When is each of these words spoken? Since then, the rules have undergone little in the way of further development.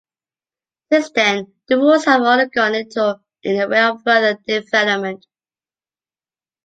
Since 0.91 1.11
then, 1.11 1.53
the 1.67 1.77
rules 1.77 2.05
have 2.05 2.23
undergone 2.23 2.71
little 2.71 3.21
in 3.43 3.59
the 3.59 3.67
way 3.67 3.83
of 3.83 4.01
further 4.03 4.33
development. 4.47 5.27